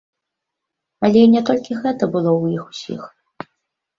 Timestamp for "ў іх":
2.41-2.63